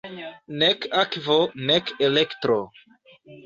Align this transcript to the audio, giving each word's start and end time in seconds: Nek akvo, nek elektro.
Nek 0.61 0.87
akvo, 1.03 1.37
nek 1.69 1.95
elektro. 2.11 2.61